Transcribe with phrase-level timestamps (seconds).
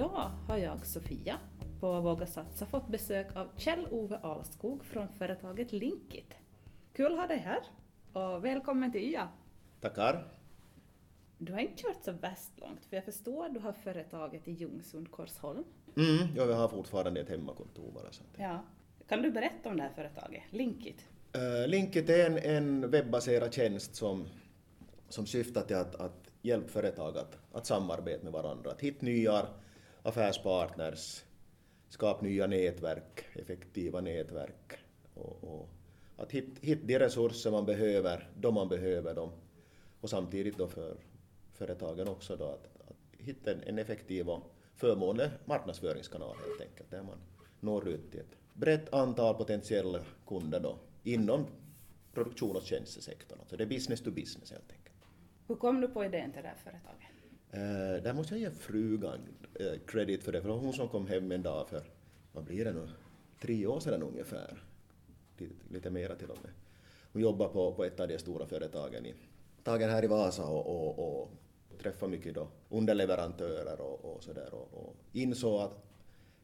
[0.00, 1.38] Idag har jag, Sofia,
[1.80, 6.34] på Våga Satsa fått besök av Kjell-Ove Alskog från företaget Linkit.
[6.92, 7.58] Kul att ha dig här
[8.12, 9.28] och välkommen till YA.
[9.80, 10.28] Tackar.
[11.38, 14.52] Du har inte kört så värst långt, för jag förstår att du har företaget i
[14.52, 15.64] Ljungsund, Korsholm.
[15.96, 18.12] Mm, ja, vi har fortfarande ett hemmakontor bara.
[18.12, 18.22] Så.
[18.36, 18.64] Ja.
[19.08, 21.04] Kan du berätta om det här företaget, Linkit?
[21.36, 24.26] Uh, Linkit är en, en webbaserad tjänst som,
[25.08, 29.46] som syftar till att, att hjälpa företag att, att samarbeta med varandra, att hitta nya
[30.02, 31.24] affärspartners,
[31.88, 34.78] skapa nya nätverk, effektiva nätverk
[35.14, 35.68] och, och
[36.16, 39.30] att hitta, hit de resurser man behöver då man behöver dem
[40.00, 40.96] och samtidigt då för
[41.52, 44.42] företagen också då att, att hitta en, en effektiv och
[44.74, 47.18] förmånlig marknadsföringskanal helt enkelt där man
[47.60, 51.46] når ut till ett brett antal potentiella kunder då inom
[52.14, 53.38] produktion och tjänstesektorn.
[53.46, 54.96] Så det är business to business helt enkelt.
[55.48, 57.09] Hur kom du på idén till det här företaget?
[57.52, 59.18] Eh, där måste jag ge frugan
[59.60, 61.82] uh, credit för det, för det var hon som kom hem en dag för,
[62.32, 62.88] vad blir det nu,
[63.40, 64.62] tre år sedan ungefär.
[65.38, 66.52] Lite, lite mera till och med.
[67.12, 69.14] Hon jobbar på, på ett av de stora företagen i,
[69.64, 71.30] tagen här i Vasa och, och, och
[71.82, 75.86] träffar mycket då underleverantörer och, och sådär och, och insåg att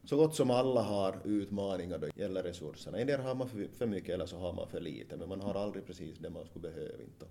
[0.05, 2.99] så gott som alla har utmaningar då gäller resurserna.
[2.99, 5.41] En del har man för, för mycket eller så har man för lite, men man
[5.41, 7.03] har aldrig precis det man skulle behöva.
[7.03, 7.27] Inte.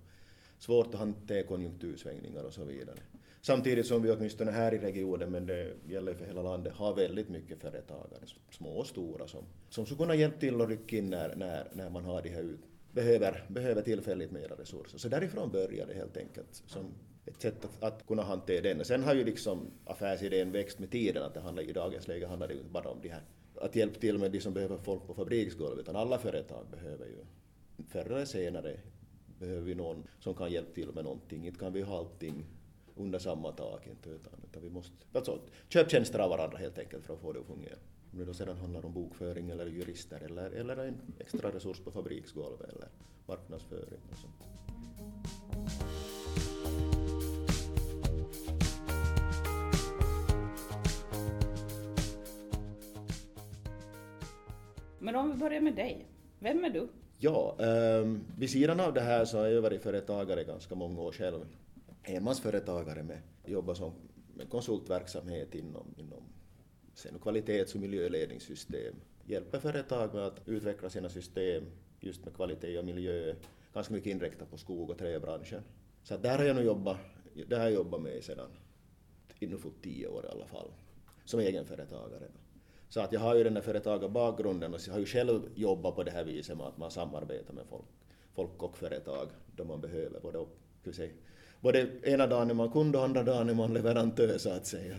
[0.58, 2.98] Svårt att hantera konjunktursvängningar och så vidare.
[3.40, 7.28] Samtidigt som vi åtminstone här i regionen, men det gäller för hela landet, har väldigt
[7.28, 8.20] mycket företagare,
[8.50, 11.90] små och stora, som, som skulle kunna hjälpa till och rycka in när, när, när
[11.90, 12.60] man har de här ut,
[12.92, 14.98] behöver, behöver tillfälligt mera resurser.
[14.98, 16.84] Så därifrån började det helt enkelt som
[17.26, 18.84] ett sätt att, att kunna hantera den.
[18.84, 22.48] Sen har ju liksom affärsidén växt med tiden, att det handlar i dagens läge handlar
[22.48, 23.22] det ju inte bara om de här,
[23.60, 27.24] att hjälpa till med de som behöver folk på fabriksgolvet, utan alla företag behöver ju
[27.88, 28.76] förr eller senare
[29.38, 31.46] behöver vi någon som kan hjälpa till med någonting.
[31.46, 32.44] Inte kan vi ha allting
[32.96, 37.04] under samma tak, inte, utan, utan vi måste alltså, köpa tjänster av varandra helt enkelt
[37.04, 37.76] för att få det att fungera.
[38.12, 41.90] Om det då sedan handlar om bokföring eller jurister eller, eller en extra resurs på
[41.90, 42.88] fabriksgolvet eller
[43.26, 44.34] marknadsföring och sånt.
[54.98, 56.06] Men om vi börjar med dig,
[56.38, 56.88] vem är du?
[57.18, 61.12] Ja, um, vid sidan av det här så har jag varit företagare ganska många år
[61.12, 61.44] själv.
[62.08, 63.92] Enmansföretagare med jobbar som
[64.34, 66.22] med konsultverksamhet inom, inom
[66.94, 68.94] sen kvalitets och miljöledningssystem.
[69.24, 71.64] Hjälper företag med att utveckla sina system
[72.00, 73.34] just med kvalitet och miljö,
[73.74, 75.62] ganska mycket inriktat på skog och träbranschen.
[76.02, 76.96] Så där har jag nu jobbat,
[77.48, 78.50] där har jag jobbat med sedan,
[79.38, 80.70] nu för tio år i alla fall,
[81.24, 82.28] som egenföretagare.
[82.88, 86.02] Så att jag har ju den där företagarbakgrunden och jag har ju själv jobbat på
[86.02, 87.84] det här viset med att man samarbetar med folk,
[88.32, 90.46] folk och företag då man behöver både,
[90.92, 91.12] säga,
[91.60, 94.96] både ena dagen är man kund och andra dagen är man leverantör så att säga.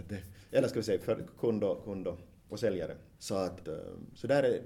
[0.51, 2.07] eller ska vi säga för kund och, kund
[2.49, 2.95] och säljare.
[3.19, 3.75] Så att, eh,
[4.15, 4.61] så där är,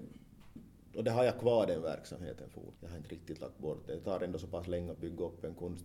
[0.95, 2.61] och det har jag kvar den verksamheten för.
[2.81, 3.95] Jag har inte riktigt lagt bort det.
[3.95, 5.77] Det tar ändå så pass länge att bygga upp en kund,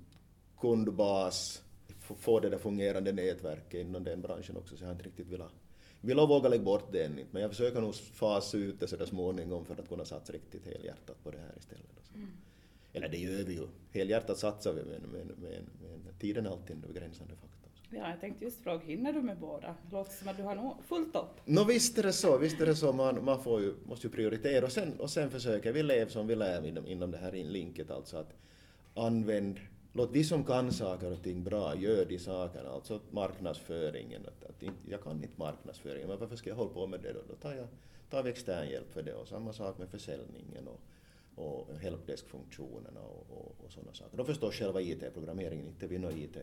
[0.61, 1.63] kundbas,
[1.99, 5.53] få det där fungerande nätverket inom den branschen också så jag har inte riktigt velat
[6.07, 7.25] vill och våga lägga bort det ännu.
[7.31, 11.25] men jag försöker nog fasa ut det sådär småningom för att kunna satsa riktigt helhjärtat
[11.25, 12.15] på det här istället.
[12.15, 12.29] Mm.
[12.97, 15.65] Eller det gör vi ju, helhjärtat satsar vi men, men, men,
[16.05, 17.71] men tiden är alltid en begränsande faktor.
[17.91, 19.67] Ja, jag tänkte just fråga, hinner du med båda?
[19.67, 21.41] Det låter som att du har nog fullt upp.
[21.45, 24.07] Nå no, visst är det så, visst är det så, man, man får ju, måste
[24.07, 27.19] ju prioritera och sen, och sen försöker vi leva som vi lär inom, inom det
[27.19, 28.33] här linket, alltså att
[28.95, 29.61] använd
[29.93, 34.27] låt de som kan saker och ting bra, gör de sakerna, alltså marknadsföringen.
[34.27, 37.21] Att, att jag kan inte marknadsföringen, men varför ska jag hålla på med det då?
[37.29, 37.67] Då tar, jag,
[38.11, 40.81] tar vi extern hjälp för det och samma sak med försäljningen och,
[41.37, 44.17] och helpdesk-funktionerna och, och, och sådana saker.
[44.17, 46.37] Då förstår själva IT-programmeringen, inte vi några IT,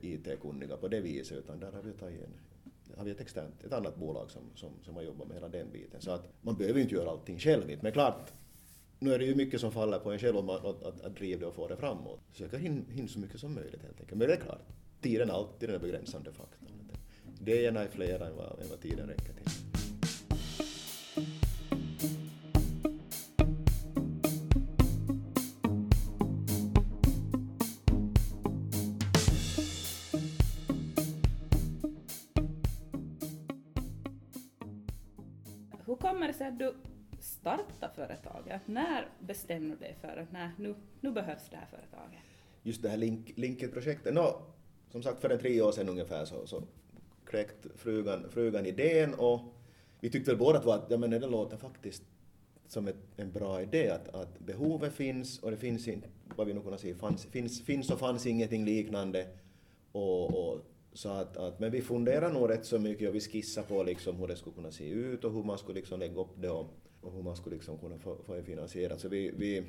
[0.00, 2.34] IT-kunniga på det viset, utan där har vi tagit en
[2.96, 5.70] har vi ett, externt, ett annat bolag som, som, som har jobbat med hela den
[5.72, 6.00] biten.
[6.00, 8.32] Så att man behöver inte göra allting själv, men klart
[8.98, 11.40] nu är det ju mycket som faller på en själv om att, att, att driva
[11.40, 12.20] det och få det framåt.
[12.32, 14.18] Försöka hinna hin så mycket som möjligt helt enkelt.
[14.18, 14.62] Men det är klart,
[15.00, 16.90] tiden är alltid den begränsande faktorn.
[17.40, 19.65] Det är gärna flera än vad, än vad tiden räcker till.
[39.26, 42.20] Bestämde du dig för att nej, nu, nu behövs det här företaget?
[42.62, 44.42] Just det här link, Linket-projektet, no,
[44.90, 46.62] som sagt för en tre år sedan ungefär så, så
[47.26, 49.40] kräkt frugan, frugan idén och
[50.00, 52.02] vi tyckte väl båda två att ja, men det låter faktiskt
[52.68, 56.54] som ett, en bra idé att, att behovet finns och det finns inte, vad vi
[56.54, 59.26] nu kunde säga, fanns, finns, finns och fanns ingenting liknande
[59.92, 60.60] och, och
[60.92, 64.16] Så att, att, men vi funderar nog rätt så mycket och vi skissar på liksom
[64.16, 66.70] hur det skulle kunna se ut och hur man skulle liksom lägga upp det och,
[67.06, 69.00] och hur man skulle liksom kunna få, få det finansierat.
[69.00, 69.64] Så vi, vi,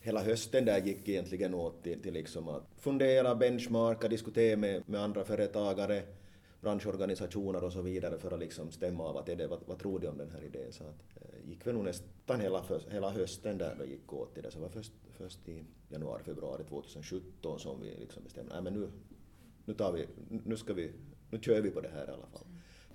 [0.00, 5.00] hela hösten där gick egentligen åt till, till liksom att fundera, benchmarka, diskutera med, med
[5.00, 6.02] andra företagare,
[6.60, 9.98] branschorganisationer och så vidare för att liksom stämma av att är det, vad, vad tror
[10.00, 10.72] de om den här idén.
[10.72, 14.42] Så att, eh, gick vi nog nästan hela, hela hösten där då gick åt till
[14.42, 14.50] det.
[14.50, 18.72] Så det var först, först i januari, februari 2017 som vi liksom bestämde, nej men
[18.72, 18.88] nu,
[19.64, 20.06] nu tar vi,
[20.44, 20.92] nu ska vi,
[21.30, 22.46] nu kör vi på det här i alla fall.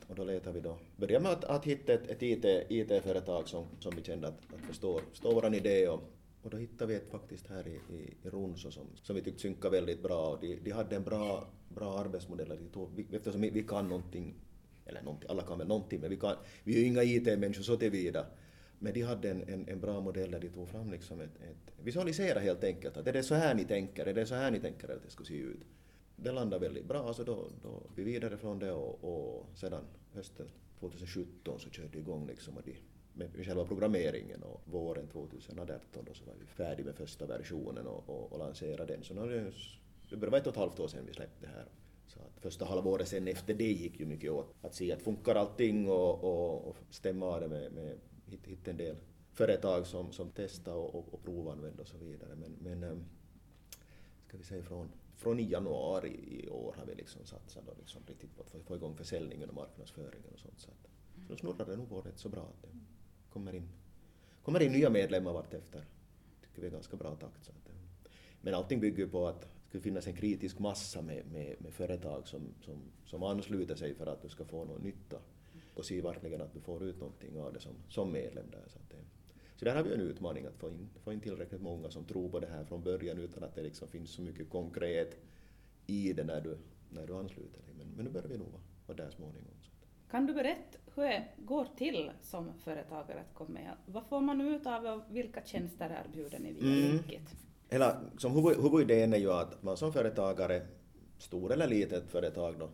[0.07, 3.65] Och då letar vi då, börjar med att, att hitta ett, ett IT, IT-företag som,
[3.79, 6.03] som vi kände att, att förstår, förstår vår idé och,
[6.41, 9.41] och då hittade vi ett faktiskt här i, i, i Runso som, som vi tyckte
[9.41, 10.29] synkade väldigt bra.
[10.29, 12.49] Och de, de hade en bra, bra arbetsmodell.
[12.49, 14.35] De tog, vi, eftersom vi, vi kan någonting,
[14.85, 17.77] eller någonting, alla kan väl någonting men vi, kan, vi är ju inga IT-människor så
[17.77, 18.25] tillvida.
[18.79, 21.73] Men de hade en, en, en, bra modell där de tog fram liksom ett, ett
[21.83, 24.59] visualisera helt enkelt att är det så här ni tänker, är det så här ni
[24.59, 25.59] tänker att det ska se ut?
[26.15, 29.83] Det landade väldigt bra, så då, då vi vidare från det och, och sedan
[30.13, 30.47] hösten
[30.79, 32.75] 2017 så körde vi igång liksom och de,
[33.13, 38.09] med själva programmeringen och våren 2018 då så var vi färdiga med första versionen och,
[38.09, 39.03] och, och lanserade den.
[39.03, 39.51] Så nu,
[40.09, 41.65] det var ett och ett halvt år sedan vi släppte det här.
[42.07, 45.35] Så att första halvåret sen efter det gick ju mycket åt att se att funkar
[45.35, 48.95] allting och, och, och stämma av det med, med hitta en del
[49.33, 52.35] företag som, som testar och, och, och provanvänder och så vidare.
[52.35, 53.05] Men, men ehm,
[54.27, 58.01] ska vi säga från från i januari i år har vi liksom satsat och liksom
[58.07, 60.59] riktigt på att få igång försäljningen och marknadsföringen och sånt.
[60.59, 60.89] Så, att,
[61.27, 62.79] så då snurrar det nog på rätt så bra att det
[63.29, 63.69] kommer in,
[64.43, 65.85] kommer in nya medlemmar vartefter.
[66.41, 67.45] tycker vi är ganska bra takt.
[67.45, 67.71] Så att,
[68.41, 72.27] men allting bygger på att det ska finnas en kritisk massa med, med, med företag
[72.27, 75.17] som, som, som ansluter sig för att du ska få någon nytta
[75.73, 78.63] och se verkligen att du får ut någonting av det som, som medlem där.
[78.67, 78.97] Så att det,
[79.55, 82.29] så där har vi en utmaning att få in, få in tillräckligt många som tror
[82.29, 85.17] på det här från början utan att det liksom finns så mycket konkret
[85.87, 86.57] i det när du,
[86.89, 87.73] när du ansluter dig.
[87.77, 88.47] Men, men nu börjar vi nog
[88.87, 89.55] vara där småningom.
[90.11, 93.71] Kan du berätta hur det går till som företagare att komma med?
[93.85, 96.91] Vad får man ut av och vilka tjänster erbjuder ni via mm.
[96.91, 97.35] Linkit?
[97.69, 100.61] Hela, som huvud, huvudidén är ju att man som företagare,
[101.17, 102.65] stor eller litet företag då,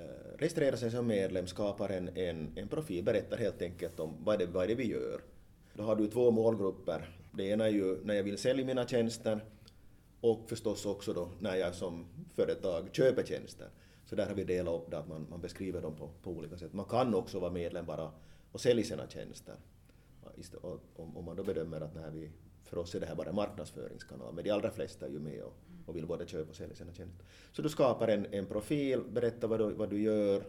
[0.00, 4.38] eh, registrerar sig som medlem, skapar en, en, en profil, berättar helt enkelt om vad
[4.38, 5.20] det, vad det vi gör
[5.76, 7.08] då har du två målgrupper.
[7.32, 9.44] Det ena är ju när jag vill sälja mina tjänster
[10.20, 13.68] och förstås också då när jag som företag köper tjänster.
[14.04, 16.56] Så där har vi delat upp det att man, man beskriver dem på, på olika
[16.56, 16.72] sätt.
[16.72, 18.10] Man kan också vara medlem bara
[18.52, 19.54] och sälja sina tjänster.
[20.96, 22.30] Om, om man då bedömer att när vi,
[22.62, 25.42] för oss är det här bara en marknadsföringskanal, men de allra flesta är ju med
[25.42, 25.56] och,
[25.86, 27.26] och vill både köpa och sälja sina tjänster.
[27.52, 30.42] Så du skapar en, en profil, berättar vad du, vad du gör,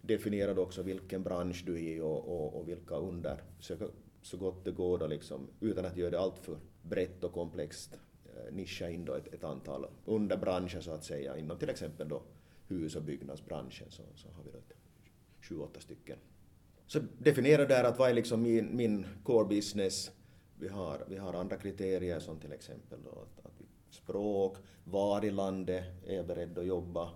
[0.00, 3.88] definierar också vilken bransch du är i och, och, och vilka under, försöker
[4.22, 8.54] så gott det går då liksom, utan att göra det alltför brett och komplext, eh,
[8.54, 12.22] nischa in då ett, ett antal underbranscher så att säga, inom till exempel då
[12.68, 14.72] hus och byggnadsbranschen så, så har vi då ett,
[15.40, 16.18] sju, åtta stycken.
[16.86, 20.10] Så definiera där att vad är liksom min, min core business,
[20.58, 23.52] vi har, vi har andra kriterier som till exempel då att, att
[23.90, 27.10] språk, var i landet är jag beredd att jobba,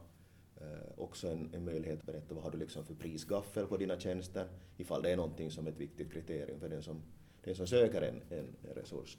[0.61, 4.01] Eh, också en, en, möjlighet att berätta vad har du liksom för prisgaffel på dina
[4.01, 7.03] tjänster, ifall det är någonting som är ett viktigt kriterium för den som,
[7.45, 9.19] den som söker en, en, en resurs.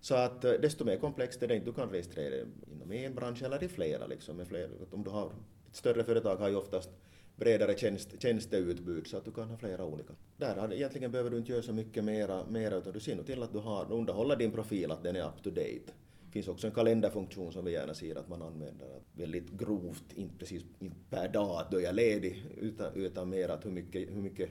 [0.00, 3.64] Så att eh, desto mer komplext är det du kan registrera inom en bransch eller
[3.64, 4.06] i flera.
[4.06, 4.68] Liksom, med flera.
[4.90, 6.90] Om du har, ett större företag har ju oftast
[7.36, 10.12] bredare tjänst, tjänsteutbud så att du kan ha flera olika.
[10.36, 13.26] Där har, egentligen behöver du inte göra så mycket mera, mera utan du ser nog
[13.26, 15.92] till att du har, underhåller din profil, att den är up to date.
[16.30, 20.36] Det finns också en kalenderfunktion som vi gärna ser att man använder väldigt grovt, inte
[20.38, 24.10] precis inte per dag att då är jag ledig, utan, utan mer att hur mycket,
[24.10, 24.50] hur mycket,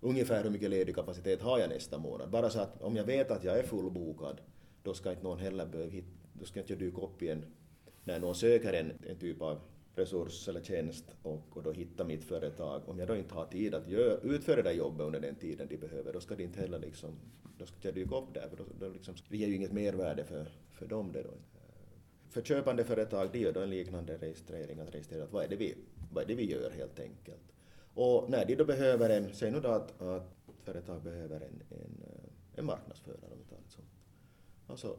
[0.00, 2.30] ungefär hur mycket ledig kapacitet har jag nästa månad.
[2.30, 4.40] Bara så att om jag vet att jag är fullbokad,
[4.82, 5.92] då ska inte någon heller behöva
[6.32, 7.44] då ska inte jag dyka upp igen
[8.04, 9.60] när någon söker en, en typ av
[9.98, 12.82] resurs eller tjänst och, och då hitta mitt företag.
[12.86, 15.76] Om jag då inte har tid att gör, utföra det jobbet under den tiden de
[15.76, 17.10] behöver, då ska det inte heller liksom,
[17.58, 20.24] då ska jag dyka upp där, för då, då liksom, det ger ju inget mervärde
[20.24, 21.34] för, för dem det då.
[22.30, 25.56] För köpande företag, det gör då en liknande registrering, att registrera att vad är det
[25.56, 25.74] vi,
[26.12, 27.52] vad är det vi gör helt enkelt.
[27.94, 32.04] Och när de då behöver en, säg nu då att, att företag behöver en, en,
[32.54, 33.82] en marknadsförare om vi tar det så.
[34.66, 34.96] Alltså,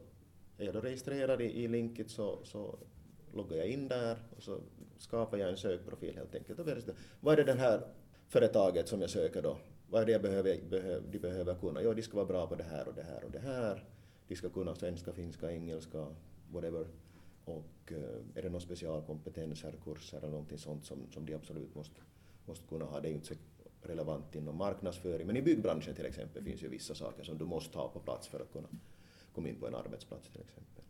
[0.58, 2.78] är jag då registrerad i, i Linkit så, så
[3.34, 4.60] loggar jag in där och så
[4.98, 6.58] skapar jag en sökprofil helt enkelt.
[6.58, 6.66] Och
[7.20, 7.86] vad är det den här
[8.28, 9.56] företaget som jag söker då,
[9.90, 10.60] vad är det jag behöver,
[11.10, 11.82] de behöver kunna?
[11.82, 13.84] Jo, de ska vara bra på det här och det här och det här.
[14.28, 16.06] De ska kunna svenska, finska, engelska,
[16.52, 16.86] whatever.
[17.44, 17.98] Och eh,
[18.34, 22.00] är det någon specialkompetenser, kurser eller någonting sånt som, som de absolut måste,
[22.46, 23.00] måste kunna ha.
[23.00, 23.34] Det är ju inte så
[23.82, 27.78] relevant inom marknadsföring, men i byggbranschen till exempel finns ju vissa saker som du måste
[27.78, 28.68] ha på plats för att kunna
[29.34, 30.84] komma in på en arbetsplats till exempel.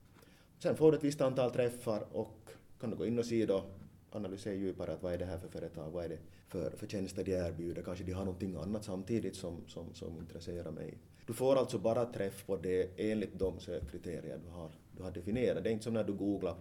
[0.63, 2.51] Sen får du ett visst antal träffar och
[2.81, 3.65] kan du gå in och se då
[4.11, 7.25] analysera djupare att vad är det här för företag, vad är det för, för tjänster
[7.25, 10.99] de erbjuder, kanske de har någonting annat samtidigt som, som, som intresserar mig.
[11.27, 15.65] Du får alltså bara träff på det enligt de sökkriterier du har, du har definierat.
[15.65, 16.55] Det är inte som när du googlar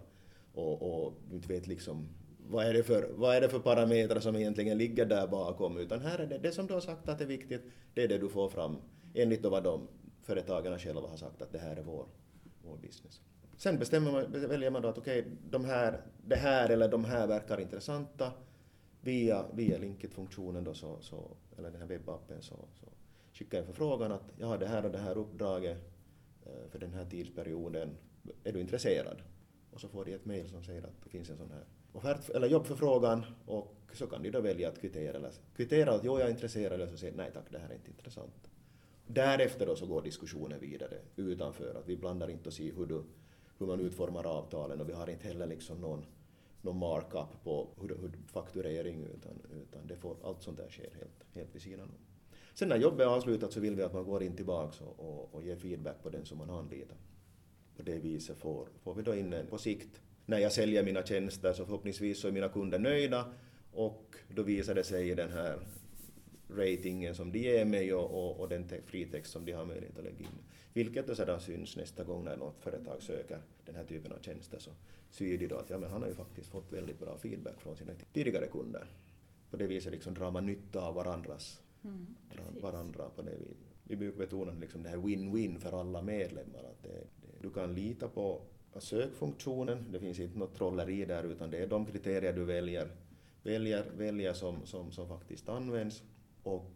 [0.54, 2.08] och, och du inte vet liksom
[2.48, 6.00] vad är, det för, vad är det för parametrar som egentligen ligger där bakom, utan
[6.00, 7.62] här är det, det som du har sagt att är viktigt,
[7.94, 8.76] det är det du får fram
[9.14, 9.88] enligt vad de
[10.22, 12.06] företagen själva har sagt att det här är vår,
[12.62, 13.20] vår business.
[13.60, 17.04] Sen bestämmer man, väljer man då att okej, okay, de här, det här eller de
[17.04, 18.32] här verkar intressanta.
[19.00, 22.86] Via, via Linkit-funktionen då så, så, eller den här webbappen så, så
[23.32, 25.78] skickar jag en förfrågan att jag har det här och det här uppdraget
[26.46, 27.96] eh, för den här tidsperioden.
[28.44, 29.22] Är du intresserad?
[29.70, 32.30] Och så får de ett mejl som säger att det finns en sån här offert,
[32.30, 36.28] eller jobbförfrågan och så kan de då välja att kvittera, eller kvittera att jo, jag
[36.28, 38.50] är intresserad eller så säger nej tack, det här är inte intressant.
[39.06, 43.02] Därefter då så går diskussionen vidare utanför, att vi blandar inte oss i hur, du,
[43.60, 46.04] hur man utformar avtalen och vi har inte heller liksom någon,
[46.62, 51.24] någon markup på hur, hur fakturering utan, utan det får, allt sånt där sker helt,
[51.34, 51.94] helt vid sidan om.
[52.54, 55.34] Sen när jobbet är avslutat så vill vi att man går in tillbaka och, och,
[55.34, 56.96] och ger feedback på den som man anlitar.
[57.76, 61.02] På det viset får, får vi då in en, på sikt, när jag säljer mina
[61.02, 63.32] tjänster så förhoppningsvis så är mina kunder nöjda
[63.72, 65.58] och då visar det sig i den här
[66.48, 70.04] ratingen som de ger mig och, och, och den fritext som de har möjlighet att
[70.04, 70.38] lägga in.
[70.72, 74.58] Vilket då sedan syns nästa gång när något företag söker den här typen av tjänster
[74.58, 74.70] så
[75.10, 77.76] ser de då att ja, men han har ju faktiskt fått väldigt bra feedback från
[77.76, 78.86] sina tidigare kunder.
[79.50, 82.06] På det viset liksom drar man nytta av varandras, mm,
[82.60, 83.56] varandra på det viset.
[83.84, 86.58] Vi brukar betona liksom det här win-win för alla medlemmar.
[86.58, 88.42] Att det, det, du kan lita på
[88.78, 92.90] sökfunktionen, det finns inte något trolleri där utan det är de kriterier du väljer,
[93.42, 96.02] väljer, väljer som, som, som faktiskt används
[96.42, 96.70] och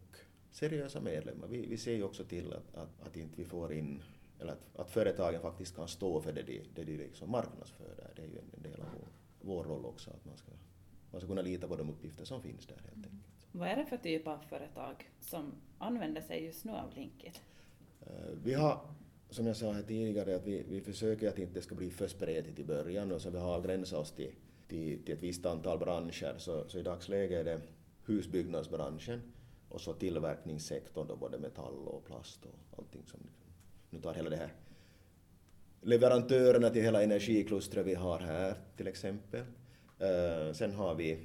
[0.54, 1.48] seriösa medlemmar.
[1.48, 4.02] Vi, vi ser ju också till att, att, att inte vi får in,
[4.40, 8.10] eller att, att företagen faktiskt kan stå för det de, det de liksom marknadsför där.
[8.16, 9.08] Det är ju en del av vår,
[9.54, 10.50] vår roll också, att man ska,
[11.10, 13.12] man ska kunna lita på de uppgifter som finns där helt enkelt.
[13.52, 17.40] Vad är det för typ av företag som använder sig just nu av Linkit?
[18.00, 18.08] Eh,
[18.44, 18.80] vi har,
[19.30, 22.08] som jag sa här tidigare, att vi, vi försöker att det inte ska bli för
[22.08, 24.32] spretigt i början och så vi har gränsat oss till,
[24.68, 26.34] till, till ett visst antal branscher.
[26.38, 27.60] Så, så i dagsläget är det
[28.04, 29.33] husbyggnadsbranschen
[29.74, 33.20] och så tillverkningssektorn då både metall och plast och allting som
[33.90, 34.52] nu tar hela det här
[35.84, 39.44] leverantörerna till hela energiklustret vi har här till exempel.
[39.98, 41.18] Eh, sen har vi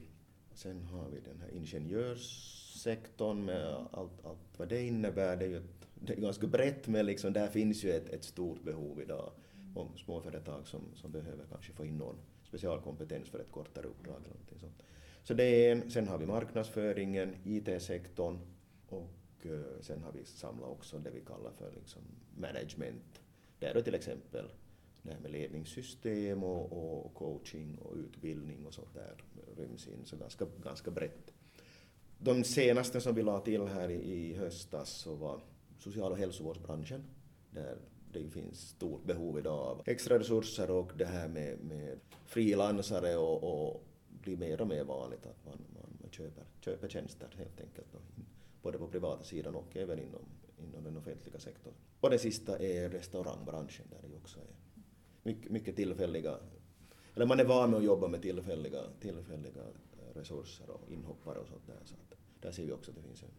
[0.53, 5.37] sen har vi den här ingenjörssektorn med allt, allt vad det innebär.
[5.37, 8.23] Det är ju ett, det är ganska brett men liksom där finns ju ett, ett
[8.23, 9.31] stort behov idag
[9.75, 14.29] om småföretag som, som behöver kanske få in någon specialkompetens för ett kortare uppdrag eller
[14.29, 14.83] någonting sånt.
[15.23, 18.39] Så det är en, sen har vi marknadsföringen, IT-sektorn
[18.87, 22.01] och eh, sen har vi samlat också det vi kallar för liksom
[22.37, 23.21] management.
[23.59, 24.45] Där då till exempel
[25.01, 29.23] det här med ledningssystem och, och, coaching och utbildning och sånt där
[29.57, 31.33] ryms in, så ganska, ganska brett.
[32.17, 35.41] De senaste som vi la till här i, i höstas så var
[35.79, 37.03] social och hälsovårdsbranschen,
[37.51, 37.77] där
[38.13, 43.43] det finns stort behov idag av extra resurser och det här med, med frilansare och,
[43.43, 43.83] och
[44.21, 47.99] blir mer och mer vanligt att man, man, man köper, köper tjänster helt enkelt, då,
[48.61, 50.21] både på privata sidan och även inom,
[50.57, 51.73] inom den offentliga sektorn.
[51.99, 54.55] Och det sista är restaurangbranschen där det också är
[55.23, 56.37] mycket, mycket tillfälliga,
[57.15, 61.47] eller man är van med att jobba med tillfälliga, tillfälliga eh, resurser och inhoppare och
[61.47, 61.79] sånt där.
[61.85, 63.29] Så att där ser vi också att det finns en...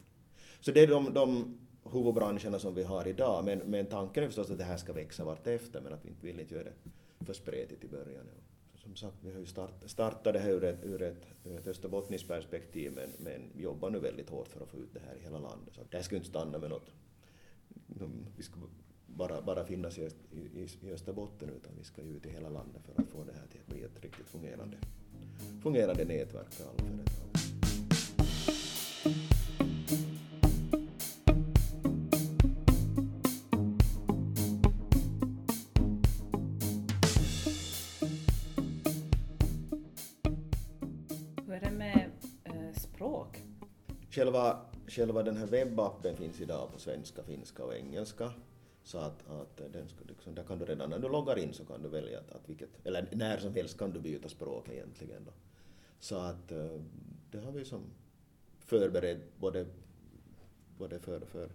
[0.60, 1.58] Så det är de, de
[1.92, 5.25] huvudbranscherna som vi har idag, men, men tanken är förstås att det här ska växa
[5.25, 8.26] vartefter, men att vi inte vill inte göra det för spretigt i början
[8.82, 11.66] som sagt, vi har ju start, startat det här ur ett, ur ett, ur ett
[11.66, 15.16] österbottniskt perspektiv, men, men vi jobbar nu väldigt hårt för att få ut det här
[15.16, 15.75] i hela landet.
[15.75, 16.90] Så det här ska inte stanna med något,
[18.37, 18.54] vi ska
[19.06, 22.82] bara, bara finnas i, i, i Österbotten, utan vi ska ju ut i hela landet
[22.84, 24.76] för att få det här till att bli ett riktigt fungerande,
[25.62, 27.50] fungerande nätverk för alla företag.
[44.21, 48.33] Själva, själva den här webbappen finns idag på svenska, finska och engelska.
[48.83, 51.65] Så att, att den ska, liksom, där kan du redan när du loggar in så
[51.65, 55.25] kan du välja att, att vilket, eller när som helst kan du byta språk egentligen.
[55.25, 55.33] Då.
[55.99, 56.81] Så att eh,
[57.31, 57.81] det har vi som
[58.59, 59.67] förberett både,
[60.79, 61.50] både för, för,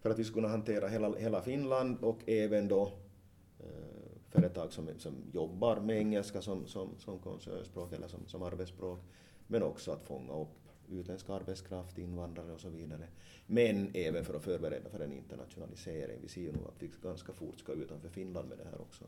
[0.00, 2.92] för att vi ska kunna hantera hela, hela Finland och även då
[3.58, 8.98] eh, företag som, som jobbar med engelska som, som, som koncernspråk eller som, som arbetsspråk,
[9.46, 13.08] men också att fånga upp utländsk arbetskraft, invandrare och så vidare.
[13.46, 16.18] Men även för att förbereda för en internationalisering.
[16.22, 19.04] Vi ser ju nu att vi ganska fort ska utanför Finland med det här också.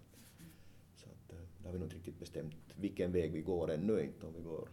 [0.96, 4.02] Så att, eh, det har vi nog inte riktigt bestämt vilken väg vi går ännu
[4.02, 4.68] inte, om vi går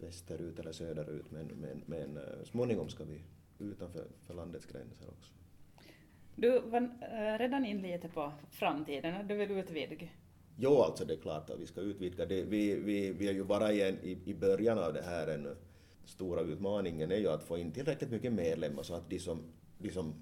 [0.00, 3.22] västerut eller söderut, men, men, men eh, småningom ska vi
[3.58, 5.32] utanför för landets gränser också.
[6.36, 10.08] Du var eh, redan in lite på framtiden, du vill utvidga.
[10.56, 12.42] Jo, alltså det är klart att vi ska utvidga det.
[12.42, 15.56] Vi, vi, vi är ju bara igen i, i början av det här ännu.
[16.10, 19.42] Stora utmaningen är ju att få in tillräckligt mycket medlemmar så att de som,
[19.78, 20.14] de som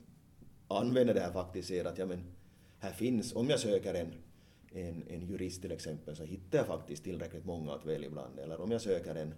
[0.68, 2.25] använder det här faktiskt ser att ja men
[2.78, 4.12] här finns, om jag söker en,
[4.73, 8.38] en, en jurist till exempel så hittar jag faktiskt tillräckligt många att välja bland.
[8.38, 9.35] Eller om jag söker en,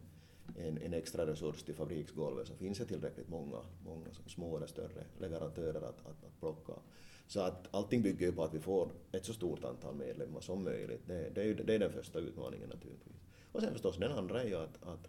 [0.57, 5.05] en, en extra resurs till fabriksgolvet så finns det tillräckligt många, många små eller större
[5.19, 6.73] leverantörer att, att, att plocka.
[7.27, 10.65] Så att allting bygger ju på att vi får ett så stort antal medlemmar som
[10.65, 11.03] möjligt.
[11.07, 13.17] Det, det, är, ju, det är den första utmaningen naturligtvis.
[13.53, 15.09] Och sen förstås den andra är ju att, att,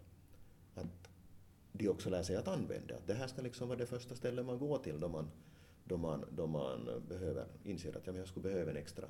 [0.76, 1.11] att
[1.72, 2.96] de också lär sig att använda.
[2.96, 5.32] Att det här ska liksom vara det första stället man går till då man,
[5.86, 9.06] då man, då man behöver, inser att ja, jag skulle behöva en extra,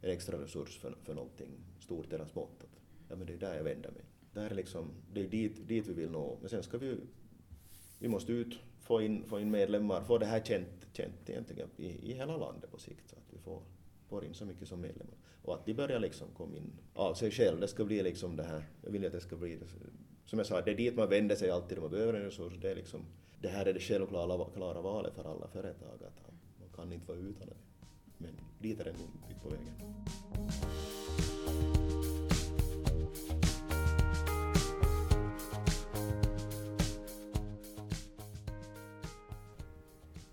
[0.00, 1.50] en extra resurs för, för någonting
[1.80, 2.62] stort eller smått.
[2.64, 4.04] Att, ja, men det är där jag vänder mig.
[4.32, 6.38] Där är liksom, det är dit, dit vi vill nå.
[6.40, 6.96] Men sen ska vi
[7.98, 11.86] vi måste ut, få in, få in medlemmar, få det här känt, känt egentligen i,
[11.86, 13.62] i hela landet på sikt så att vi får,
[14.08, 15.14] får in så mycket som medlemmar.
[15.42, 17.60] Och att de börjar liksom komma in av sig själv.
[17.60, 19.58] Det ska bli liksom det här, jag vill att det ska bli,
[20.28, 22.52] som jag sa, det är dit man vänder sig alltid om man behöver en resurs.
[22.60, 23.00] Det är liksom,
[23.40, 27.18] det här är det självklara klara valet för alla företag, att man kan inte vara
[27.18, 27.54] utan det.
[28.18, 29.74] Men dit är det nog bit på vägen.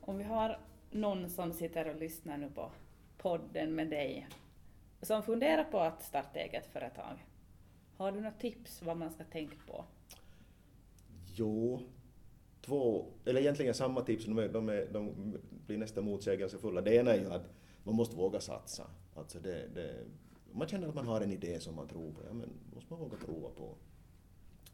[0.01, 0.59] Om vi har
[0.91, 2.71] någon som sitter och lyssnar nu på
[3.17, 4.27] podden med dig,
[5.01, 7.25] som funderar på att starta eget företag,
[7.97, 9.85] har du något tips vad man ska tänka på?
[11.35, 11.81] Jo,
[12.61, 15.13] två, eller egentligen samma tips, de, är, de, är, de
[15.67, 16.81] blir nästan motsägelsefulla.
[16.81, 17.49] Det ena är ju att
[17.83, 18.87] man måste våga satsa.
[19.15, 19.95] Alltså det, det,
[20.51, 22.99] man känner att man har en idé som man tror på, ja men måste man
[22.99, 23.75] våga prova på.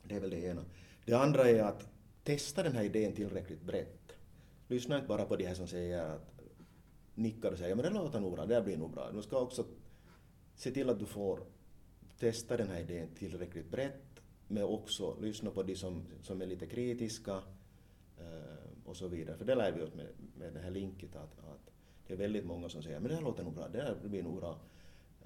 [0.03, 0.65] Det är väl det ena.
[1.05, 1.87] Det andra är att
[2.23, 4.13] testa den här idén tillräckligt brett.
[4.67, 6.31] Lyssna inte bara på de här som säger att
[7.15, 9.11] nickar och säger men det låter nog bra, det blir nog bra.
[9.11, 9.65] Du ska också
[10.55, 11.39] se till att du får
[12.21, 16.65] testa den här idén tillräckligt brett men också lyssna på de som, som är lite
[16.65, 17.33] kritiska
[18.19, 19.37] eh, och så vidare.
[19.37, 20.07] För det lär vi oss med,
[20.37, 21.71] med det här linket att, att
[22.07, 24.23] det är väldigt många som säger men det här låter nog bra, det här blir
[24.23, 24.59] nog bra.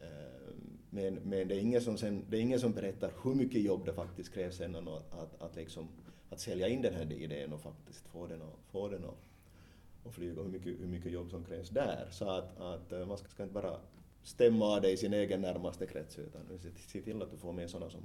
[0.01, 0.53] Eh,
[0.89, 3.85] men, men det, är ingen som sen, det är ingen som berättar hur mycket jobb
[3.85, 5.87] det faktiskt krävs sen att, att, att, liksom,
[6.29, 9.17] att sälja in den här idén och faktiskt få den att, få den att,
[10.05, 12.07] att flyga, hur mycket, hur mycket jobb som krävs där.
[12.11, 13.79] Så att, att eh, man ska inte bara
[14.25, 16.41] stämma av dig i sin egen närmaste krets utan
[16.87, 18.01] se till att du får med sådana som,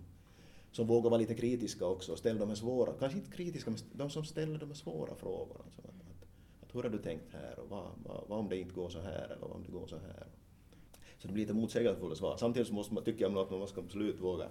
[0.72, 3.80] som vågar vara lite kritiska också och ställa de här svåra, kanske inte kritiska, men
[3.92, 5.64] de som ställer de här svåra frågorna.
[5.76, 6.28] Så att, att,
[6.62, 9.00] att hur har du tänkt här och vad, vad, vad om det inte går så
[9.00, 10.26] här eller vad om det går så här?
[11.18, 12.36] Så det blir lite motsägelsefulla svar.
[12.36, 14.48] Samtidigt så måste man, tycker jag att man måste absolut våga,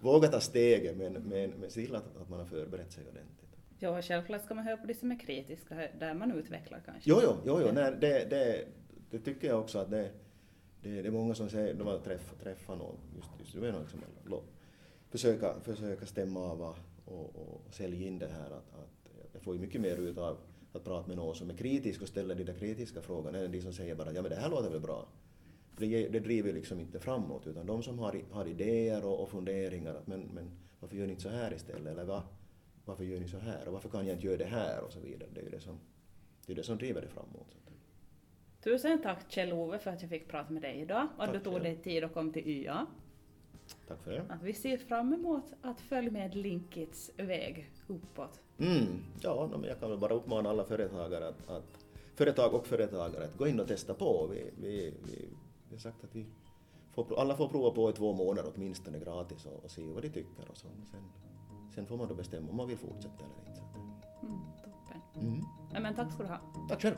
[0.00, 3.56] våga ta steget men, men, men se till att, att man har förberett sig ordentligt.
[3.78, 7.10] Ja, självklart ska man höra på de som är kritiska, där man utvecklar kanske.
[7.10, 7.72] Jo, jo, jo, jo.
[7.72, 8.66] Nej, det, det,
[9.10, 10.10] det tycker jag också att det,
[10.82, 14.00] det, det är många som säger, de har träffat, träffat någon, just, just du liksom,
[15.10, 19.54] försöka, försöka stämma av och, och, och sälja in det här att, att jag får
[19.54, 20.38] ju mycket mer ut av
[20.72, 23.60] att prata med någon som är kritisk och ställer de där kritiska frågorna än de
[23.60, 25.06] som säger bara ja men det här låter väl bra.
[25.74, 29.28] För det, det driver liksom inte framåt utan de som har, har idéer och, och
[29.28, 32.22] funderingar att men, men varför gör ni inte så här istället eller va,
[32.84, 35.00] varför gör ni så här och varför kan jag inte göra det här och så
[35.00, 35.28] vidare.
[35.34, 35.78] Det är ju det som,
[36.46, 37.61] det, är det som driver det framåt.
[38.64, 41.62] Tusen tack Kjell-Ove för att jag fick prata med dig idag och Tack du tog
[41.62, 42.86] dig tid och kom till YA.
[43.88, 44.24] Tack för det.
[44.28, 48.40] Att vi ser fram emot att följa med Linkits väg uppåt.
[48.58, 48.86] Mm,
[49.20, 53.36] ja, men jag kan väl bara uppmana alla företagare att, att företag och företagare att
[53.36, 54.28] gå in och testa på.
[54.30, 55.28] Vi, vi, vi,
[55.68, 56.26] vi har sagt att vi
[56.94, 60.08] får, alla får prova på i två månader åtminstone gratis och, och se vad de
[60.08, 60.66] tycker och så.
[60.90, 61.02] Sen,
[61.74, 63.62] sen får man då bestämma om man vill fortsätta eller inte.
[64.22, 65.28] Mm, toppen.
[65.28, 65.44] Mm.
[65.74, 66.40] Ja, men tack ska du ha.
[66.68, 66.96] Tack själv.